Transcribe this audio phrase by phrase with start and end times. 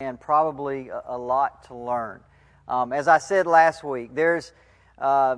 [0.00, 2.20] and probably a, lot to learn.
[2.66, 4.52] Um, as I said last week, there's
[4.98, 5.36] uh,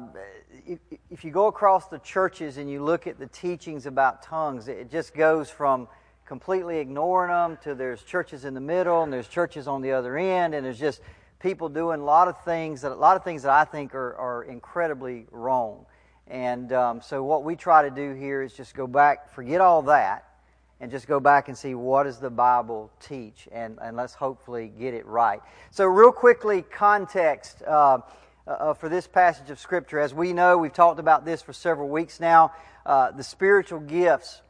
[0.66, 0.78] if,
[1.10, 4.90] if, you go across the churches and you look at the teachings about tongues, it
[4.90, 5.88] just goes from
[6.24, 10.16] completely ignoring them to there's churches in the middle and there's churches on the other
[10.16, 11.02] end, and there's just
[11.38, 14.14] people doing a lot of things that a lot of things that I think are,
[14.14, 15.84] are incredibly wrong.
[16.28, 19.82] And um, so what we try to do here is just go back, forget all
[19.82, 20.24] that,
[20.80, 24.72] and just go back and see what does the Bible teach, and, and let's hopefully
[24.78, 25.40] get it right.
[25.70, 27.98] So real quickly, context uh,
[28.46, 29.98] uh, for this passage of Scripture.
[29.98, 32.52] As we know, we've talked about this for several weeks now.
[32.84, 34.42] Uh, the spiritual gifts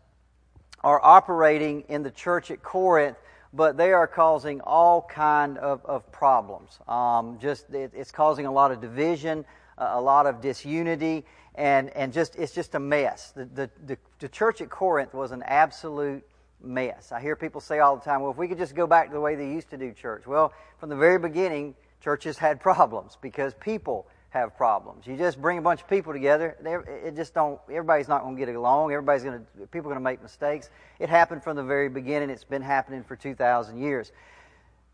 [0.82, 3.16] are operating in the church at Corinth
[3.56, 6.78] but they are causing all kind of, of problems.
[6.86, 9.44] Um, just it, it's causing a lot of division,
[9.78, 11.24] a lot of disunity,
[11.56, 13.32] and, and just it's just a mess.
[13.32, 16.22] The, the, the, the church at Corinth was an absolute
[16.62, 17.12] mess.
[17.12, 19.14] I hear people say all the time, well, if we could just go back to
[19.14, 20.26] the way they used to do church.
[20.26, 25.06] Well, from the very beginning, churches had problems because people have problems.
[25.06, 26.56] You just bring a bunch of people together,
[27.04, 27.58] it just don't.
[27.70, 28.92] Everybody's not going to get along.
[28.92, 29.66] Everybody's going to.
[29.68, 30.68] People are going to make mistakes.
[30.98, 32.28] It happened from the very beginning.
[32.28, 34.12] It's been happening for two thousand years.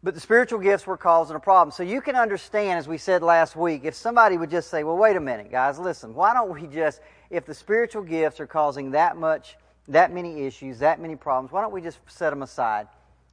[0.05, 1.70] But the spiritual gifts were causing a problem.
[1.70, 4.97] So you can understand, as we said last week, if somebody would just say, "Well,
[4.97, 6.12] wait a minute, guys, listen.
[6.12, 7.00] Why don't we just,
[7.31, 11.61] if the spiritual gifts are causing that much, that many issues, that many problems, why
[11.61, 12.89] don't we just set them aside?"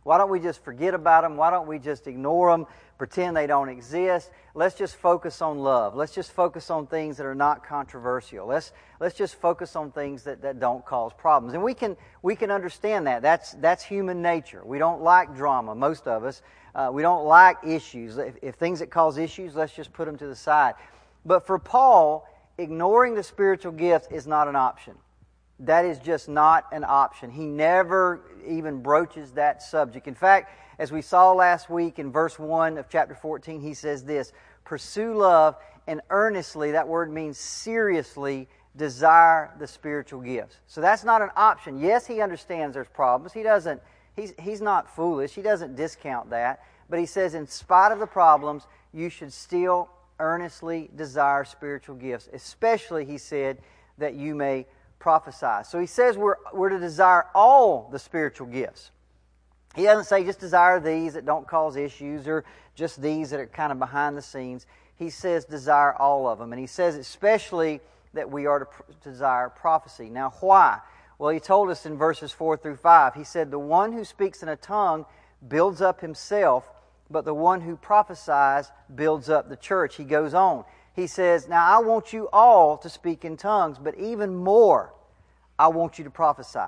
[0.09, 1.37] Why don't we just forget about them?
[1.37, 2.65] Why don't we just ignore them,
[2.97, 4.31] pretend they don't exist?
[4.55, 5.95] Let's just focus on love.
[5.95, 8.47] Let's just focus on things that are not controversial.
[8.47, 11.53] Let's, let's just focus on things that, that don't cause problems.
[11.53, 13.21] And we can, we can understand that.
[13.21, 14.63] That's, that's human nature.
[14.65, 16.41] We don't like drama, most of us.
[16.73, 18.17] Uh, we don't like issues.
[18.17, 20.73] If, if things that cause issues, let's just put them to the side.
[21.23, 24.95] But for Paul, ignoring the spiritual gifts is not an option.
[25.59, 27.29] That is just not an option.
[27.29, 30.07] He never even broaches that subject.
[30.07, 34.03] In fact, as we saw last week in verse 1 of chapter 14, he says
[34.03, 34.31] this
[34.63, 35.57] Pursue love
[35.87, 40.59] and earnestly, that word means seriously, desire the spiritual gifts.
[40.67, 41.79] So that's not an option.
[41.79, 43.33] Yes, he understands there's problems.
[43.33, 43.81] He doesn't,
[44.15, 45.33] he's, he's not foolish.
[45.33, 46.63] He doesn't discount that.
[46.89, 49.89] But he says, in spite of the problems, you should still
[50.19, 53.57] earnestly desire spiritual gifts, especially, he said,
[53.97, 54.65] that you may
[54.99, 55.63] prophesy.
[55.63, 58.91] So he says we're, we're to desire all the spiritual gifts.
[59.75, 62.43] He doesn't say just desire these that don't cause issues or
[62.75, 64.65] just these that are kind of behind the scenes.
[64.95, 66.51] He says desire all of them.
[66.51, 67.79] And he says especially
[68.13, 68.67] that we are to,
[69.03, 70.09] to desire prophecy.
[70.09, 70.79] Now, why?
[71.17, 73.15] Well, he told us in verses 4 through 5.
[73.15, 75.05] He said, The one who speaks in a tongue
[75.47, 76.67] builds up himself,
[77.09, 79.95] but the one who prophesies builds up the church.
[79.95, 80.65] He goes on
[80.99, 84.93] he says, Now I want you all to speak in tongues, but even more,
[85.57, 86.59] I want you to prophesy.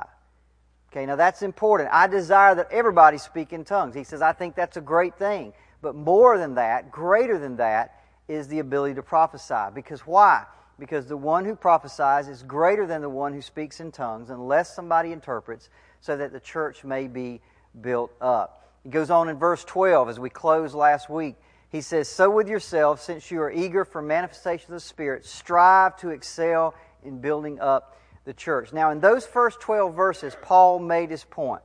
[0.92, 1.90] Okay, now that's important.
[1.92, 3.96] I desire that everybody speak in tongues.
[3.96, 5.54] He says, I think that's a great thing.
[5.82, 9.74] But more than that, greater than that, is the ability to prophesy.
[9.74, 10.46] Because why?
[10.80, 14.76] Because the one who prophesies is greater than the one who speaks in tongues, unless
[14.76, 15.70] somebody interprets,
[16.02, 17.42] so that the church may be
[17.82, 18.70] built up.
[18.84, 21.36] He goes on in verse 12 as we close last week.
[21.72, 25.96] He says, So with yourselves, since you are eager for manifestation of the Spirit, strive
[25.98, 28.74] to excel in building up the church.
[28.74, 31.62] Now, in those first 12 verses, Paul made his point.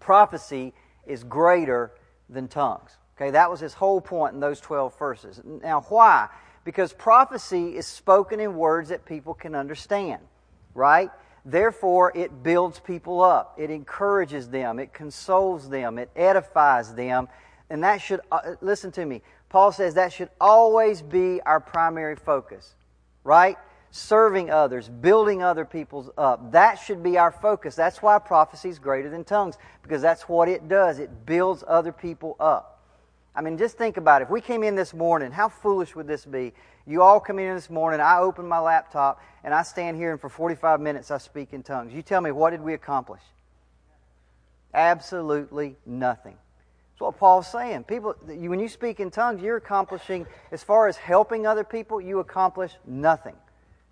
[0.00, 0.72] Prophecy
[1.06, 1.92] is greater
[2.28, 2.96] than tongues.
[3.16, 5.40] Okay, that was his whole point in those 12 verses.
[5.44, 6.28] Now, why?
[6.64, 10.22] Because prophecy is spoken in words that people can understand,
[10.74, 11.10] right?
[11.44, 17.28] Therefore, it builds people up, it encourages them, it consoles them, it edifies them,
[17.70, 22.16] and that should, uh, listen to me, Paul says that should always be our primary
[22.16, 22.74] focus,
[23.24, 23.56] right?
[23.92, 26.52] Serving others, building other people up.
[26.52, 27.74] That should be our focus.
[27.74, 30.98] That's why prophecy is greater than tongues, because that's what it does.
[30.98, 32.82] It builds other people up.
[33.34, 34.24] I mean, just think about it.
[34.24, 36.52] If we came in this morning, how foolish would this be?
[36.86, 40.20] You all come in this morning, I open my laptop, and I stand here, and
[40.20, 41.92] for 45 minutes I speak in tongues.
[41.92, 43.22] You tell me, what did we accomplish?
[44.74, 46.36] Absolutely nothing.
[47.00, 47.84] That's what Paul's saying.
[47.84, 52.18] People, when you speak in tongues, you're accomplishing, as far as helping other people, you
[52.18, 53.36] accomplish nothing.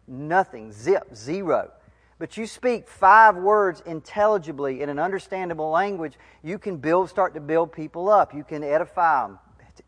[0.06, 0.72] Nothing.
[0.72, 1.04] Zip.
[1.14, 1.70] Zero.
[2.18, 7.40] But you speak five words intelligibly in an understandable language, you can build, start to
[7.40, 8.34] build people up.
[8.34, 9.38] You can edify them,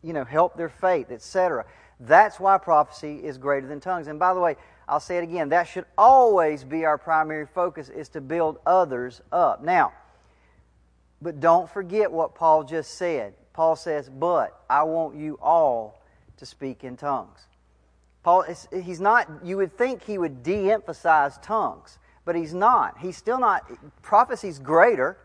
[0.01, 1.65] you know, help their faith, etc.
[1.99, 4.07] That's why prophecy is greater than tongues.
[4.07, 4.55] And by the way,
[4.87, 9.21] I'll say it again, that should always be our primary focus is to build others
[9.31, 9.63] up.
[9.63, 9.93] Now,
[11.21, 13.33] but don't forget what Paul just said.
[13.53, 16.01] Paul says, But I want you all
[16.37, 17.39] to speak in tongues.
[18.23, 22.97] Paul, he's not, you would think he would de emphasize tongues, but he's not.
[22.99, 23.63] He's still not,
[24.01, 25.17] prophecy's greater,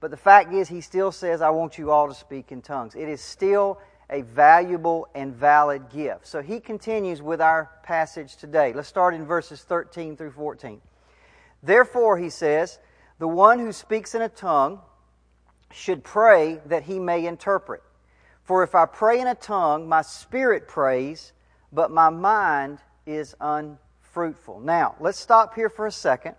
[0.00, 2.94] But the fact is, he still says, I want you all to speak in tongues.
[2.96, 3.78] It is still
[4.10, 6.26] a valuable and valid gift.
[6.26, 8.72] So he continues with our passage today.
[8.72, 10.80] Let's start in verses 13 through 14.
[11.62, 12.80] Therefore, he says,
[13.20, 14.80] the one who speaks in a tongue
[15.72, 17.82] should pray that he may interpret.
[18.44, 21.32] For if I pray in a tongue, my spirit prays,
[21.72, 24.60] but my mind is unfruitful.
[24.60, 26.34] Now, let's stop here for a second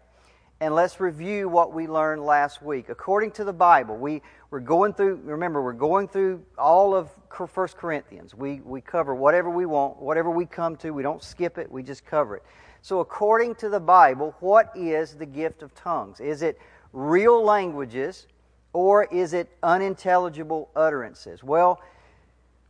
[0.59, 2.89] and let's review what we learned last week.
[2.89, 7.67] According to the Bible, we, we're going through, remember, we're going through all of 1
[7.75, 8.35] Corinthians.
[8.35, 10.91] We, we cover whatever we want, whatever we come to.
[10.91, 12.43] We don't skip it, we just cover it.
[12.81, 16.19] So, according to the Bible, what is the gift of tongues?
[16.19, 16.59] Is it
[16.91, 18.27] real languages
[18.73, 21.43] or is it unintelligible utterances?
[21.43, 21.81] Well,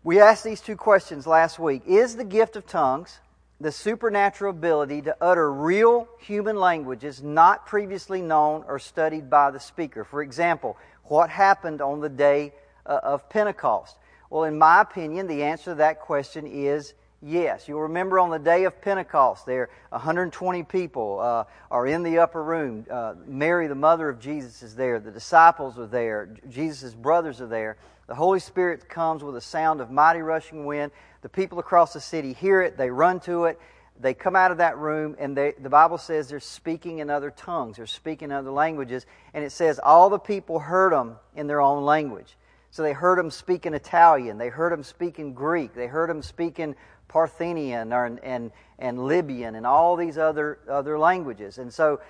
[0.03, 1.83] we asked these two questions last week.
[1.87, 3.19] Is the gift of tongues
[3.63, 9.59] the supernatural ability to utter real human languages not previously known or studied by the
[9.59, 10.03] speaker.
[10.03, 12.53] For example, what happened on the day
[12.85, 13.95] uh, of Pentecost?
[14.29, 17.67] Well, in my opinion, the answer to that question is yes.
[17.67, 22.43] You'll remember on the day of Pentecost, there 120 people uh, are in the upper
[22.43, 22.85] room.
[22.89, 24.99] Uh, Mary, the mother of Jesus, is there.
[24.99, 26.29] The disciples are there.
[26.49, 27.77] Jesus' brothers are there.
[28.07, 30.91] The Holy Spirit comes with a sound of mighty rushing wind.
[31.21, 33.59] The people across the city hear it, they run to it,
[33.99, 37.31] they come out of that room, and they, the Bible says they're speaking in other
[37.31, 41.47] tongues, they're speaking in other languages, and it says all the people heard them in
[41.47, 42.35] their own language.
[42.73, 46.75] So they heard them speaking Italian, they heard them speaking Greek, they heard them speaking
[47.07, 51.59] Parthenian or, and, and Libyan and all these other, other languages.
[51.59, 52.01] And so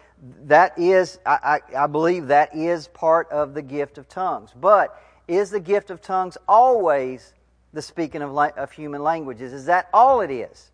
[0.45, 4.51] that is, I, I, I believe that is part of the gift of tongues.
[4.55, 7.33] But is the gift of tongues always
[7.73, 9.51] the speaking of, of human languages.
[9.51, 10.71] Is that all it is?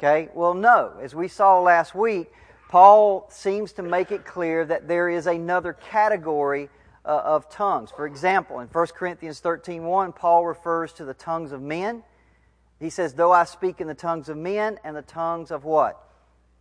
[0.00, 0.28] Okay?
[0.34, 0.94] Well, no.
[1.00, 2.32] As we saw last week,
[2.68, 6.68] Paul seems to make it clear that there is another category
[7.04, 7.90] uh, of tongues.
[7.90, 12.02] For example, in 1 Corinthians 13:1, Paul refers to the tongues of men.
[12.80, 16.00] He says, "Though I speak in the tongues of men and the tongues of what?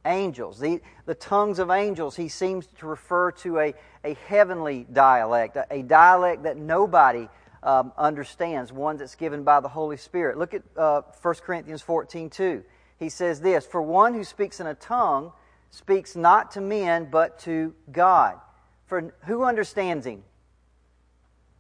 [0.05, 0.59] Angels.
[0.59, 3.73] The, the tongues of angels, he seems to refer to a,
[4.03, 7.29] a heavenly dialect, a, a dialect that nobody
[7.63, 10.37] um, understands, one that's given by the Holy Spirit.
[10.37, 12.63] Look at uh, 1 Corinthians 14 2.
[12.99, 15.31] He says this For one who speaks in a tongue
[15.71, 18.39] speaks not to men, but to God.
[18.85, 20.23] For who understands him?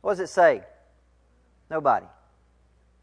[0.03, 0.61] What does it say?
[1.71, 2.05] Nobody.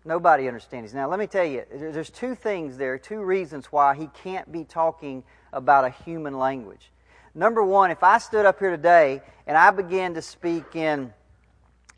[0.04, 0.92] Nobody understands.
[0.92, 4.64] Now, let me tell you, there's two things there, two reasons why he can't be
[4.64, 6.92] talking about a human language.
[7.34, 11.12] Number one, if I stood up here today and I began to speak in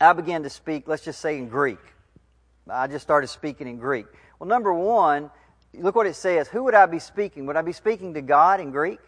[0.01, 1.79] I began to speak, let's just say in Greek.
[2.69, 4.07] I just started speaking in Greek.
[4.39, 5.31] Well, number one,
[5.75, 6.49] look what it says.
[6.49, 7.47] Who would I be speaking?
[7.47, 9.01] Would I be speaking to God in Greek?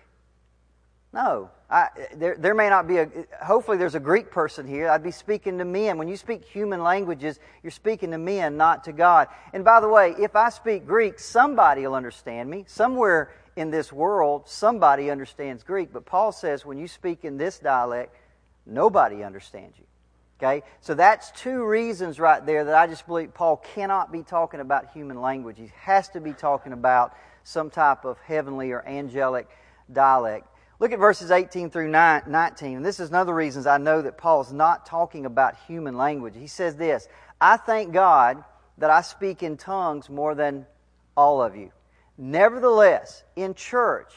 [1.14, 1.48] No.
[1.70, 3.08] I, there, there may not be a,
[3.40, 4.88] hopefully there's a Greek person here.
[4.88, 5.96] I'd be speaking to men.
[5.96, 9.28] When you speak human languages, you're speaking to men, not to God.
[9.52, 12.64] And by the way, if I speak Greek, somebody will understand me.
[12.66, 15.92] Somewhere in this world, somebody understands Greek.
[15.92, 18.14] But Paul says when you speak in this dialect,
[18.66, 19.84] nobody understands you.
[20.40, 20.66] Okay?
[20.80, 24.90] So that's two reasons right there that I just believe Paul cannot be talking about
[24.92, 25.58] human language.
[25.58, 29.48] He has to be talking about some type of heavenly or angelic
[29.92, 30.48] dialect.
[30.84, 32.76] Look at verses 18 through 19.
[32.76, 36.34] And this is another reason I know that Paul's not talking about human language.
[36.36, 37.08] He says this
[37.40, 38.44] I thank God
[38.76, 40.66] that I speak in tongues more than
[41.16, 41.70] all of you.
[42.18, 44.12] Nevertheless, in church,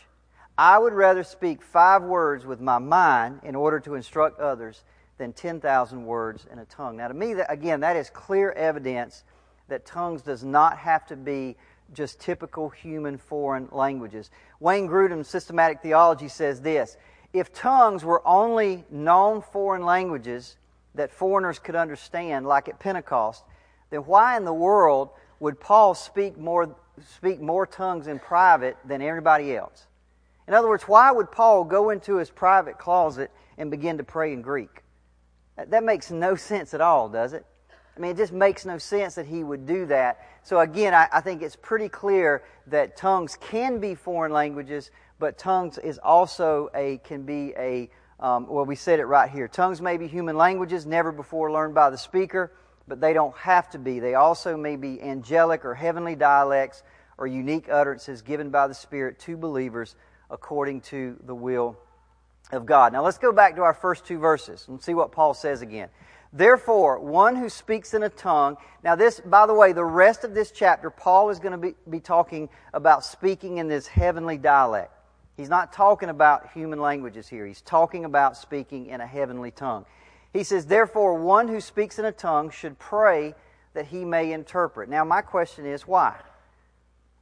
[0.57, 4.83] I would rather speak five words with my mind in order to instruct others
[5.17, 6.97] than 10,000 words in a tongue.
[6.97, 9.24] Now, to me, again, that is clear evidence
[9.69, 11.55] that tongues does not have to be
[11.94, 14.29] just typical human foreign languages.
[14.60, 16.98] Wayne Grudem's systematic theology says this
[17.34, 20.58] if tongues were only known foreign languages
[20.96, 23.44] that foreigners could understand, like at Pentecost,
[23.89, 26.75] then why in the world would Paul speak more,
[27.15, 29.86] speak more tongues in private than everybody else?
[30.48, 34.34] In other words, why would Paul go into his private closet and begin to pray
[34.34, 34.84] in Greek?
[35.58, 37.46] That makes no sense at all, does it?
[37.98, 40.20] I mean, it just makes no sense that he would do that.
[40.44, 45.39] So, again, I, I, think it's pretty clear that tongues can be foreign languages, but
[45.39, 47.89] tongues is also a, can be a,
[48.20, 49.48] um, well, we said it right here.
[49.48, 52.51] Tongues may be human languages, never before learned by the speaker,
[52.88, 54.00] but they don't have to be.
[54.00, 56.84] They also may be angelic or heavenly dialects
[57.18, 59.96] or unique utterances given by the Spirit to believers
[60.30, 61.77] according to the will
[62.51, 62.94] of God.
[62.94, 65.89] Now let's go back to our first two verses and see what Paul says again.
[66.34, 68.57] Therefore, one who speaks in a tongue.
[68.84, 71.75] Now, this, by the way, the rest of this chapter, Paul is going to be,
[71.89, 74.91] be talking about speaking in this heavenly dialect.
[75.38, 77.46] He's not talking about human languages here.
[77.46, 79.86] He's talking about speaking in a heavenly tongue.
[80.34, 83.34] He says, Therefore, one who speaks in a tongue should pray
[83.74, 84.89] that he may interpret.
[84.89, 86.15] Now, my question is, why?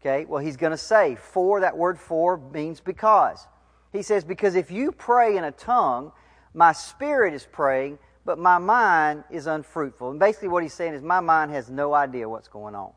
[0.01, 3.45] Okay, well, he's going to say, for, that word for means because.
[3.91, 6.11] He says, Because if you pray in a tongue,
[6.53, 10.09] my spirit is praying, but my mind is unfruitful.
[10.09, 12.91] And basically, what he's saying is, my mind has no idea what's going on.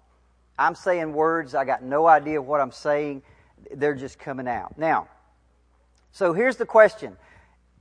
[0.59, 3.23] I'm saying words, I got no idea what I'm saying,
[3.77, 4.77] they're just coming out.
[4.79, 5.09] Now,
[6.11, 7.17] so here's the question.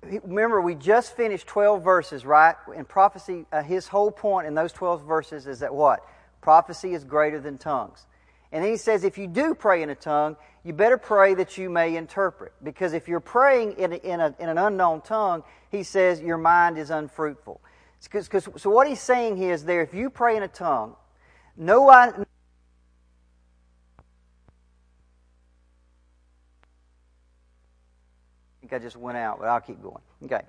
[0.03, 2.55] Remember, we just finished 12 verses, right?
[2.75, 6.05] In prophecy, uh, his whole point in those 12 verses is that what?
[6.41, 8.05] Prophecy is greater than tongues.
[8.51, 11.57] And then he says, if you do pray in a tongue, you better pray that
[11.57, 12.53] you may interpret.
[12.63, 16.37] Because if you're praying in, a, in, a, in an unknown tongue, he says your
[16.37, 17.61] mind is unfruitful.
[18.09, 20.95] Cause, cause, so what he's saying here is there, if you pray in a tongue,
[21.57, 22.23] no one, I
[28.61, 30.01] think I just went out, but I'll keep going.
[30.23, 30.41] Okay.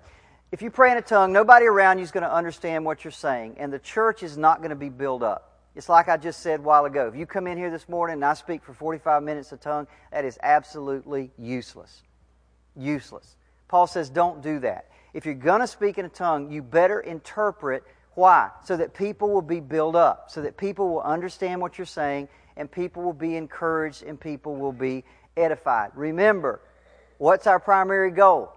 [0.52, 3.10] If you pray in a tongue, nobody around you is going to understand what you're
[3.10, 5.57] saying, and the church is not going to be built up.
[5.78, 7.06] It's like I just said a while ago.
[7.06, 9.86] If you come in here this morning and I speak for 45 minutes a tongue,
[10.10, 12.02] that is absolutely useless.
[12.74, 13.36] Useless.
[13.68, 14.90] Paul says, don't do that.
[15.14, 18.50] If you're going to speak in a tongue, you better interpret why?
[18.64, 22.28] So that people will be built up, so that people will understand what you're saying,
[22.56, 25.04] and people will be encouraged, and people will be
[25.36, 25.92] edified.
[25.94, 26.60] Remember,
[27.18, 28.52] what's our primary goal?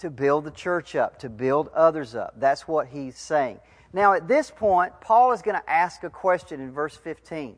[0.00, 2.34] To build the church up, to build others up.
[2.36, 3.58] That's what he's saying.
[3.92, 7.56] Now, at this point, Paul is going to ask a question in verse 15.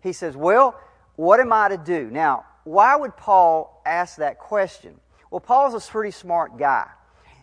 [0.00, 0.78] He says, Well,
[1.16, 2.10] what am I to do?
[2.10, 5.00] Now, why would Paul ask that question?
[5.30, 6.86] Well, Paul's a pretty smart guy.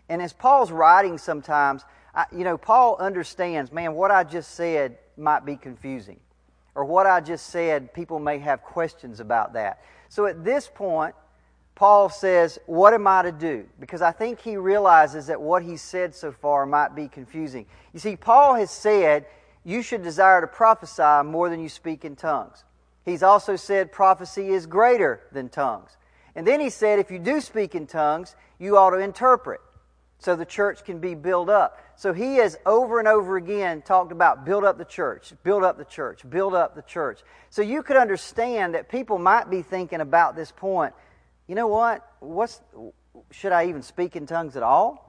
[0.10, 4.98] And as Paul's writing sometimes, I, you know, Paul understands, man, what I just said
[5.18, 6.20] might be confusing.
[6.76, 9.82] Or what I just said, people may have questions about that.
[10.10, 11.16] So at this point,
[11.78, 13.64] Paul says, What am I to do?
[13.80, 17.68] Because I think he realizes that what he said so far might be confusing.
[17.94, 19.28] You see, Paul has said,
[19.64, 22.64] You should desire to prophesy more than you speak in tongues.
[23.06, 25.98] He's also said prophecy is greater than tongues.
[26.34, 29.62] And then he said, If you do speak in tongues, you ought to interpret
[30.18, 31.78] so the church can be built up.
[31.96, 35.78] So he has over and over again talked about build up the church, build up
[35.78, 37.20] the church, build up the church.
[37.52, 40.96] So you could understand that people might be thinking about this point
[41.48, 42.06] you know what?
[42.20, 42.62] What's
[43.32, 45.04] should I even speak in tongues at all?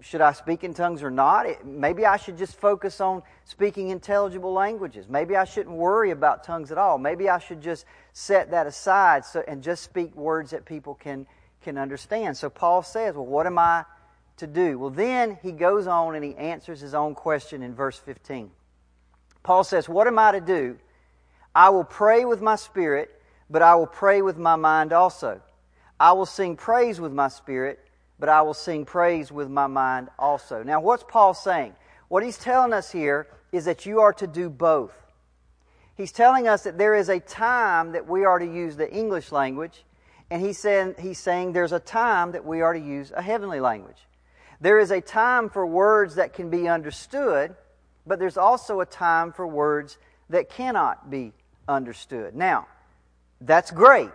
[0.00, 1.64] Should I speak in tongues or not?
[1.64, 5.06] Maybe I should just focus on speaking intelligible languages.
[5.08, 6.98] Maybe I shouldn't worry about tongues at all.
[6.98, 11.26] Maybe I should just set that aside so, and just speak words that people can,
[11.62, 12.36] can understand.
[12.36, 13.84] So Paul says, Well, what am I
[14.38, 14.78] to do?
[14.78, 18.50] Well, then he goes on and he answers his own question in verse 15.
[19.42, 20.76] Paul says, What am I to do?
[21.54, 23.13] I will pray with my spirit
[23.50, 25.40] but I will pray with my mind also.
[25.98, 27.78] I will sing praise with my spirit,
[28.18, 30.62] but I will sing praise with my mind also.
[30.62, 31.74] Now, what's Paul saying?
[32.08, 34.96] What he's telling us here is that you are to do both.
[35.96, 39.30] He's telling us that there is a time that we are to use the English
[39.30, 39.84] language,
[40.30, 43.60] and he's saying, he's saying there's a time that we are to use a heavenly
[43.60, 44.06] language.
[44.60, 47.54] There is a time for words that can be understood,
[48.06, 49.98] but there's also a time for words
[50.30, 51.32] that cannot be
[51.68, 52.34] understood.
[52.34, 52.66] Now,
[53.46, 54.10] that's great.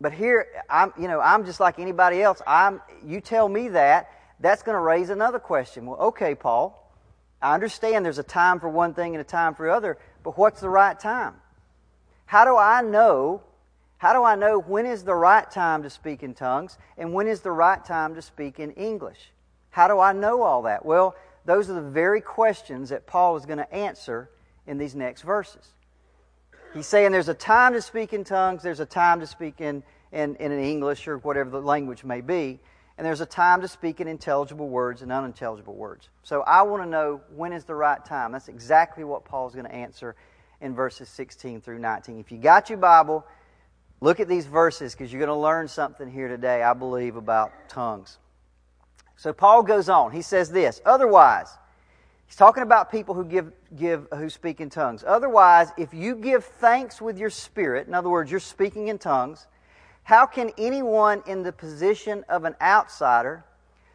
[0.00, 2.42] But here, I'm, you know, I'm just like anybody else.
[2.46, 4.10] I'm, you tell me that,
[4.40, 5.86] that's going to raise another question.
[5.86, 6.92] Well, okay, Paul,
[7.40, 10.60] I understand there's a time for one thing and a time for other, but what's
[10.60, 11.34] the right time?
[12.26, 13.42] How do I know?
[13.98, 17.28] How do I know when is the right time to speak in tongues and when
[17.28, 19.30] is the right time to speak in English?
[19.70, 20.84] How do I know all that?
[20.84, 24.30] Well, those are the very questions that Paul is going to answer
[24.66, 25.68] in these next verses.
[26.74, 29.82] He's saying there's a time to speak in tongues, there's a time to speak in,
[30.10, 32.60] in, in English or whatever the language may be,
[32.96, 36.08] and there's a time to speak in intelligible words and unintelligible words.
[36.22, 38.32] So I want to know when is the right time.
[38.32, 40.16] That's exactly what Paul's going to answer
[40.62, 42.18] in verses 16 through 19.
[42.18, 43.26] If you got your Bible,
[44.00, 47.52] look at these verses because you're going to learn something here today, I believe, about
[47.68, 48.18] tongues.
[49.16, 50.12] So Paul goes on.
[50.12, 51.48] He says this Otherwise,
[52.32, 55.04] He's talking about people who give, give who speak in tongues.
[55.06, 59.46] Otherwise, if you give thanks with your spirit, in other words, you're speaking in tongues,
[60.04, 63.44] how can anyone in the position of an outsider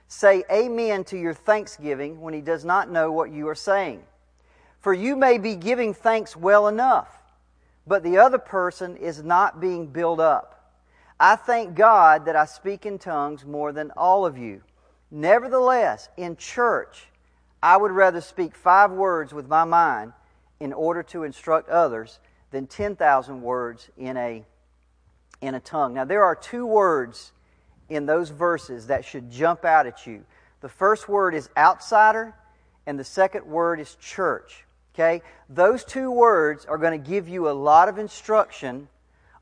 [0.07, 4.03] say amen to your thanksgiving when he does not know what you are saying?
[4.81, 7.09] For you may be giving thanks well enough,
[7.87, 10.77] but the other person is not being built up.
[11.19, 14.61] I thank God that I speak in tongues more than all of you.
[15.09, 17.07] Nevertheless, in church,
[17.61, 20.13] I would rather speak five words with my mind
[20.59, 22.19] in order to instruct others
[22.51, 24.45] than 10,000 words in a,
[25.41, 25.93] in a tongue.
[25.93, 27.31] Now, there are two words
[27.89, 30.23] in those verses that should jump out at you.
[30.61, 32.33] The first word is outsider,
[32.85, 34.65] and the second word is church.
[34.93, 35.21] Okay?
[35.49, 38.87] Those two words are going to give you a lot of instruction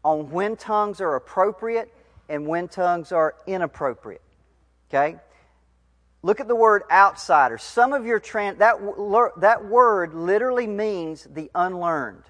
[0.03, 1.91] on when tongues are appropriate
[2.27, 4.21] and when tongues are inappropriate.
[4.89, 5.17] Okay?
[6.25, 7.59] Look at the word outsider.
[7.59, 8.77] Some of your trans that
[9.41, 12.23] that word literally means the unlearned.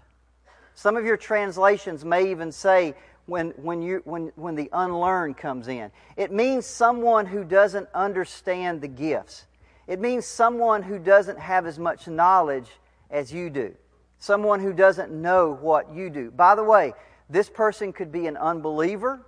[0.73, 5.69] Some of your translations may even say when, when, you, when, when the unlearned comes
[5.69, 5.91] in.
[6.17, 9.45] It means someone who doesn't understand the gifts.
[9.87, 12.67] It means someone who doesn't have as much knowledge
[13.09, 13.75] as you do.
[14.19, 16.31] Someone who doesn't know what you do.
[16.31, 16.91] By the way,
[17.29, 19.25] this person could be an unbeliever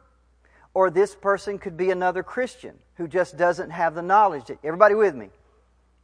[0.77, 4.51] or this person could be another Christian who just doesn't have the knowledge.
[4.63, 5.31] Everybody with me?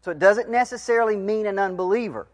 [0.01, 2.25] So it doesn't necessarily mean an unbeliever,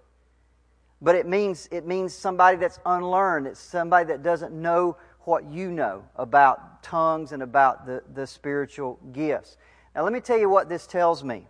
[1.02, 3.46] but it means, it means somebody that's unlearned.
[3.46, 9.02] It's somebody that doesn't know what you know about tongues and about the, the spiritual
[9.12, 9.58] gifts.
[9.94, 11.46] Now, let me tell you what this tells me.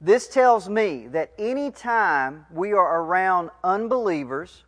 [0.00, 4.62] This tells me that anytime we are around unbelievers,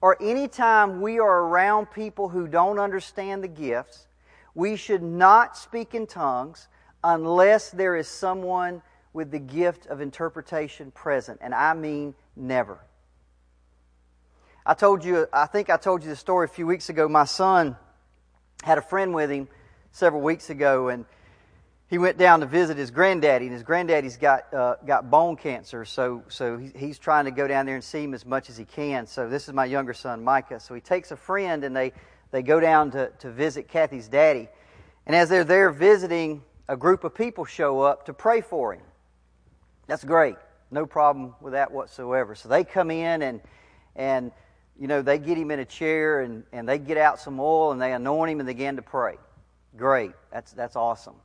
[0.00, 4.06] or anytime we are around people who don't understand the gifts,
[4.54, 6.68] we should not speak in tongues
[7.02, 11.38] unless there is someone with the gift of interpretation present.
[11.40, 12.78] And I mean never.
[14.64, 17.08] I told you, I think I told you the story a few weeks ago.
[17.08, 17.76] My son
[18.62, 19.48] had a friend with him
[19.90, 21.06] several weeks ago, and
[21.88, 25.84] he went down to visit his granddaddy, and his granddaddy's got uh, got bone cancer,
[25.84, 28.64] so so he's trying to go down there and see him as much as he
[28.64, 29.06] can.
[29.06, 30.60] So this is my younger son, Micah.
[30.60, 31.92] So he takes a friend, and they
[32.30, 34.48] they go down to to visit Kathy's daddy,
[35.06, 38.82] and as they're there visiting, a group of people show up to pray for him.
[39.86, 40.36] That's great,
[40.70, 42.34] no problem with that whatsoever.
[42.34, 43.40] So they come in and
[43.96, 44.32] and
[44.80, 47.70] you know, they get him in a chair and, and they get out some oil
[47.70, 49.18] and they anoint him and they begin to pray.
[49.76, 50.12] Great.
[50.32, 51.16] That's, that's awesome.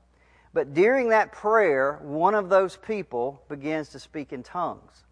[0.54, 5.06] But during that prayer, one of those people begins to speak in tongues.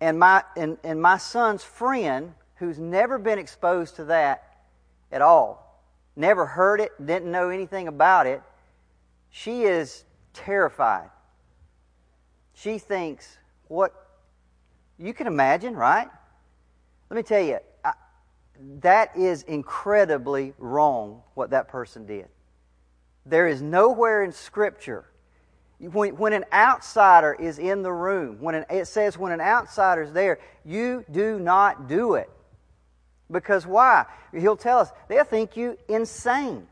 [0.00, 4.47] And my, and, and my son's friend, who's never been exposed to that
[5.10, 5.82] at all,
[6.16, 8.42] never heard it, didn't know anything about it,
[9.30, 11.10] she is terrified.
[12.54, 13.92] She thinks, what,
[14.98, 16.08] you can imagine, right?
[17.10, 17.92] Let me tell you, I,
[18.80, 22.28] that is incredibly wrong what that person did.
[23.24, 25.04] There is nowhere in Scripture
[25.78, 30.02] when, when an outsider is in the room, when an, it says when an outsider
[30.02, 32.28] is there, you do not do it.
[33.30, 34.06] Because why?
[34.32, 36.66] He'll tell us, they'll think you insane.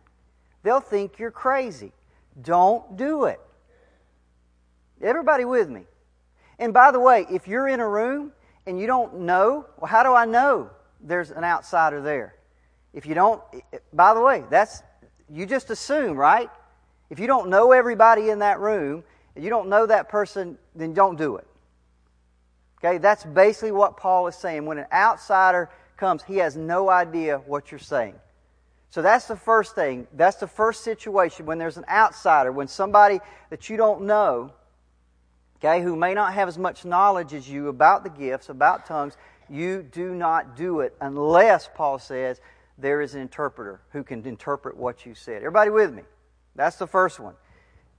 [0.63, 1.93] They'll think you're crazy.
[2.41, 3.41] Don't do it.
[5.03, 5.83] Everybody with me?
[6.59, 8.33] And by the way, if you're in a room
[8.67, 12.35] and you don't know, well, how do I know there's an outsider there?
[12.95, 13.43] If you don't,
[13.93, 14.83] by the way, that's,
[15.31, 16.49] you just assume, right?
[17.11, 20.95] If you don't know everybody in that room, and you don't know that person, then
[20.95, 21.47] don't do it.
[22.79, 24.65] Okay, that's basically what Paul is saying.
[24.65, 28.15] When an outsider comes, he has no idea what you're saying.
[28.91, 30.07] So that's the first thing.
[30.15, 34.53] That's the first situation when there's an outsider, when somebody that you don't know
[35.59, 39.17] okay, who may not have as much knowledge as you about the gifts, about tongues,
[39.49, 42.41] you do not do it unless, Paul says,
[42.79, 45.37] there is an interpreter who can interpret what you said.
[45.37, 46.03] Everybody with me?
[46.55, 47.35] That's the first one.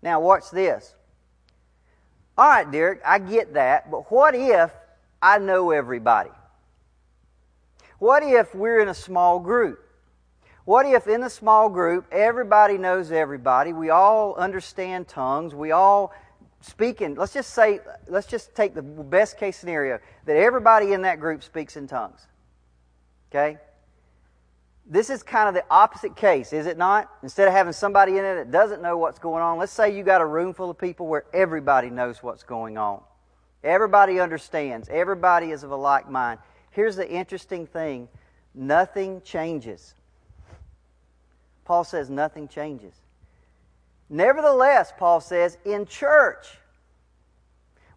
[0.01, 0.93] Now, watch this.
[2.38, 4.71] All right, Derek, I get that, but what if
[5.21, 6.29] I know everybody?
[7.99, 9.83] What if we're in a small group?
[10.65, 13.73] What if in a small group everybody knows everybody?
[13.73, 15.55] We all understand tongues.
[15.55, 16.13] We all
[16.62, 21.19] speaking, let's just say, let's just take the best case scenario that everybody in that
[21.19, 22.27] group speaks in tongues.
[23.31, 23.57] Okay?
[24.86, 27.10] This is kind of the opposite case, is it not?
[27.23, 30.03] Instead of having somebody in it that doesn't know what's going on, let's say you
[30.03, 33.01] got a room full of people where everybody knows what's going on.
[33.63, 34.88] Everybody understands.
[34.89, 36.39] Everybody is of a like mind.
[36.78, 38.08] Here's the interesting thing
[38.54, 39.96] nothing changes.
[41.66, 42.94] Paul says nothing changes.
[44.12, 46.46] Nevertheless, Paul says, in church,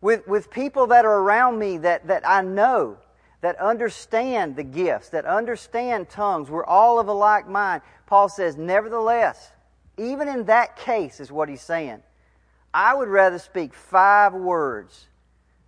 [0.01, 2.97] with, with people that are around me that, that I know,
[3.43, 7.83] that understand the gifts, that understand tongues, we're all of a like mind.
[8.07, 9.53] Paul says, nevertheless,
[9.99, 12.03] even in that case, is what he's saying.
[12.73, 15.07] I would rather speak five words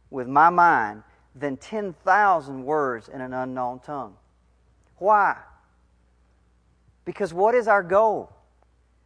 [0.08, 1.02] with my mind
[1.34, 4.16] than 10,000 words in an unknown tongue.
[4.98, 5.36] Why?
[7.04, 8.32] Because what is our goal?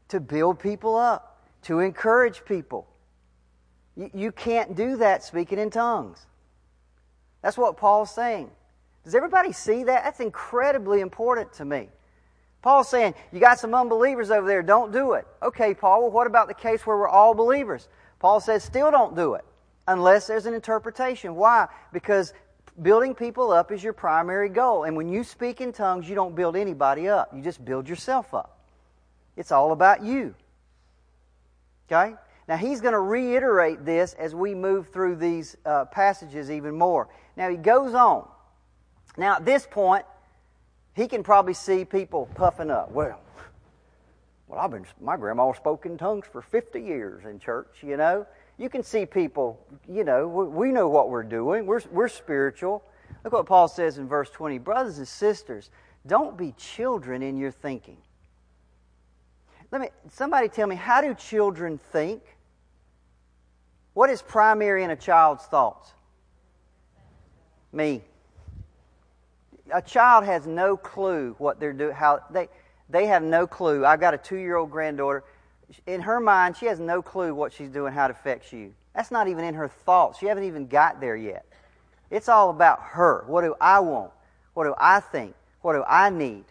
[0.08, 2.86] to build people up, to encourage people.
[3.96, 6.24] You, you can't do that speaking in tongues.
[7.42, 8.50] That's what Paul's saying.
[9.04, 10.04] Does everybody see that?
[10.04, 11.88] That's incredibly important to me.
[12.62, 15.26] Paul's saying, You got some unbelievers over there, don't do it.
[15.42, 17.88] Okay, Paul, well, what about the case where we're all believers?
[18.18, 19.44] Paul says, still don't do it
[19.87, 21.35] unless there's an interpretation.
[21.35, 21.68] Why?
[21.92, 22.33] Because
[22.83, 24.85] building people up is your primary goal.
[24.85, 28.35] And when you speak in tongues, you don't build anybody up, you just build yourself
[28.35, 28.59] up.
[29.37, 30.35] It's all about you.
[31.90, 32.14] Okay?
[32.49, 37.09] Now, he's going to reiterate this as we move through these uh, passages even more.
[37.37, 38.29] Now, he goes on.
[39.16, 40.05] Now, at this point,
[40.94, 42.92] he can probably see people puffing up.
[42.92, 43.20] Well,
[44.49, 48.27] well, I've been, my grandma spoke in tongues for 50 years in church, you know.
[48.59, 51.66] You can see people, you know, we, know what we're doing.
[51.66, 52.83] We're, we're spiritual.
[53.23, 55.71] Look what Paul says in verse 20 Brothers and sisters,
[56.07, 57.99] don't be children in your thinking.
[59.71, 62.23] Let me, somebody tell me, how do children think?
[63.92, 65.92] What is primary in a child's thoughts?
[67.73, 68.03] Me.
[69.73, 72.49] A child has no clue what they're doing, how they,
[72.88, 73.85] they have no clue.
[73.85, 75.25] I've got a two year old granddaughter.
[75.87, 78.72] In her mind, she has no clue what she's doing, how it affects you.
[78.94, 80.18] That's not even in her thoughts.
[80.18, 81.44] She hasn't even got there yet.
[82.11, 83.24] It's all about her.
[83.26, 84.12] What do I want?
[84.55, 85.35] What do I think?
[85.62, 86.44] What do I need?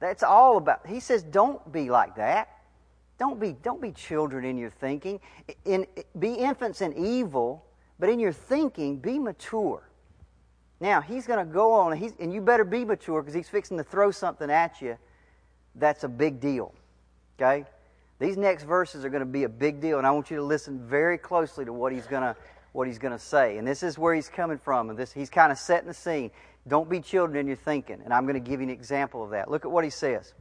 [0.00, 0.86] That's all about.
[0.86, 2.48] He says, don't be like that.
[3.18, 5.20] Don't be, don't be children in your thinking.
[5.64, 5.86] In,
[6.18, 7.64] be infants in evil,
[7.98, 9.82] but in your thinking, be mature.
[10.80, 13.76] Now, he's going to go on, and, and you better be mature because he's fixing
[13.78, 14.96] to throw something at you
[15.78, 16.74] that's a big deal.
[17.40, 17.64] Okay?
[18.18, 20.42] These next verses are going to be a big deal, and I want you to
[20.42, 22.36] listen very closely to what he's going to
[22.72, 23.58] what he's going to say.
[23.58, 24.90] And this is where he's coming from.
[24.90, 26.30] And this he's kind of setting the scene.
[26.66, 28.00] Don't be children in your thinking.
[28.04, 29.50] And I'm going to give you an example of that.
[29.50, 30.34] Look at what he says.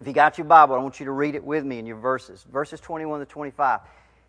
[0.00, 1.96] If you got your Bible, I want you to read it with me in your
[1.96, 2.44] verses.
[2.50, 3.80] Verses 21 to 25.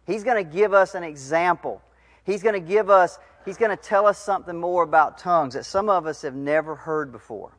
[0.06, 1.82] He's going to give us an example.
[2.26, 5.65] He's going to give us, he's going to tell us something more about tongues that
[5.65, 7.58] some of us have never heard before.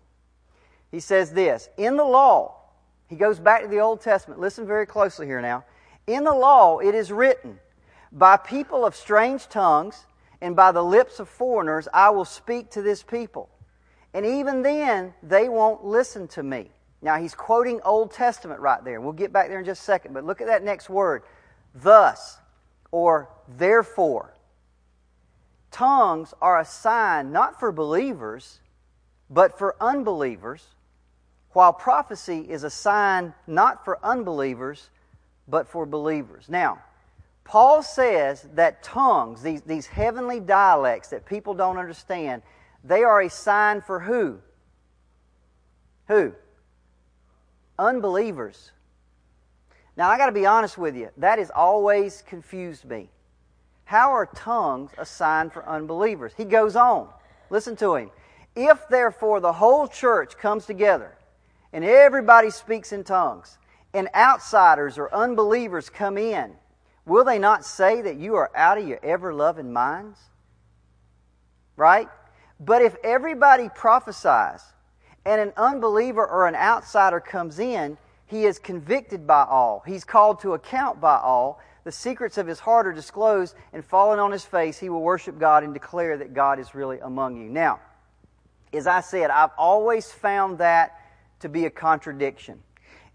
[0.90, 2.56] He says this In the law,
[3.14, 4.40] he goes back to the Old Testament.
[4.40, 5.64] Listen very closely here now.
[6.09, 7.61] In the law, it is written,
[8.11, 10.07] By people of strange tongues
[10.40, 13.48] and by the lips of foreigners, I will speak to this people.
[14.14, 16.72] And even then, they won't listen to me.
[17.03, 19.00] Now, he's quoting Old Testament right there.
[19.00, 20.12] We'll get back there in just a second.
[20.12, 21.22] But look at that next word
[21.72, 22.38] thus
[22.90, 24.35] or therefore.
[25.70, 28.59] Tongues are a sign not for believers,
[29.31, 30.73] but for unbelievers
[31.54, 34.90] while prophecy is a sign not for unbelievers,
[35.48, 36.46] but for believers.
[36.48, 36.80] Now,
[37.44, 42.42] Paul says that tongues, these, these heavenly dialects that people don't understand,
[42.82, 44.40] they are a sign for who?
[46.08, 46.32] Who?
[47.78, 48.72] Unbelievers.
[49.96, 53.10] Now, I got to be honest with you, that has always confused me.
[53.84, 56.32] How are tongues a sign for unbelievers?
[56.36, 57.08] He goes on.
[57.48, 58.10] Listen to him.
[58.56, 61.16] If therefore the whole church comes together
[61.74, 63.58] and everybody speaks in tongues,
[63.92, 66.54] and outsiders or unbelievers come in,
[67.04, 70.18] will they not say that you are out of your ever loving minds?
[71.76, 72.08] Right?
[72.60, 74.62] But if everybody prophesies
[75.26, 79.82] and an unbeliever or an outsider comes in, he is convicted by all.
[79.84, 81.60] He's called to account by all.
[81.82, 85.40] The secrets of his heart are disclosed, and falling on his face, he will worship
[85.40, 87.50] God and declare that God is really among you.
[87.50, 87.80] Now,
[88.72, 91.00] as I said, I've always found that
[91.40, 92.62] to be a contradiction.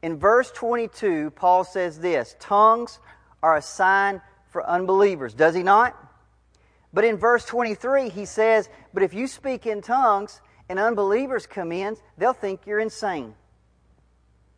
[0.01, 2.99] In verse 22, Paul says this tongues
[3.43, 5.95] are a sign for unbelievers, does he not?
[6.93, 11.71] But in verse 23, he says, But if you speak in tongues and unbelievers come
[11.71, 13.35] in, they'll think you're insane.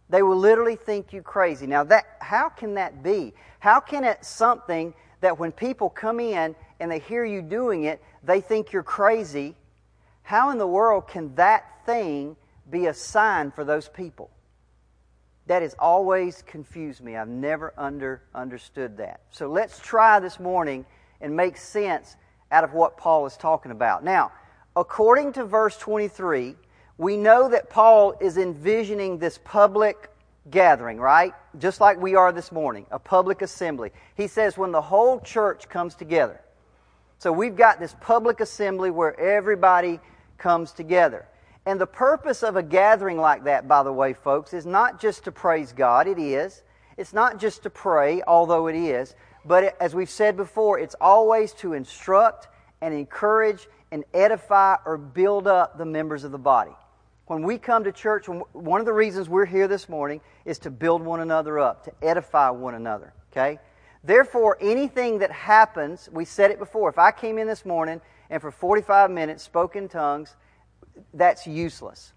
[0.10, 1.68] They will literally think you crazy.
[1.68, 3.34] Now, that, how can that be?
[3.60, 8.02] How can it something that when people come in and they hear you doing it,
[8.24, 9.56] they think you're crazy?
[10.24, 12.36] How in the world can that thing
[12.72, 14.30] be a sign for those people.
[15.48, 17.18] That has always confused me.
[17.18, 19.22] I've never under, understood that.
[19.32, 20.86] So let's try this morning
[21.20, 22.16] and make sense
[22.52, 24.04] out of what Paul is talking about.
[24.04, 24.32] Now,
[24.76, 26.56] according to verse 23,
[26.98, 30.10] we know that Paul is envisioning this public
[30.50, 31.34] gathering, right?
[31.60, 33.92] Just like we are this morning, a public assembly.
[34.16, 36.42] He says when the whole church comes together.
[37.20, 40.00] So we've got this public assembly where everybody
[40.38, 41.28] comes together.
[41.66, 45.26] And the purpose of a gathering like that, by the way, folks, is not just
[45.26, 46.08] to praise God.
[46.08, 46.64] It is.
[46.98, 49.16] It's not just to pray, although it is.
[49.46, 52.48] But it, as we've said before, it's always to instruct
[52.82, 56.72] and encourage and edify or build up the members of the body.
[57.28, 60.72] When we come to church, one of the reasons we're here this morning is to
[60.72, 63.14] build one another up, to edify one another.
[63.32, 63.60] Okay?
[64.04, 68.42] Therefore, anything that happens, we said it before, if I came in this morning and
[68.42, 70.36] for 45 minutes spoke in tongues,
[71.14, 72.14] that's useless.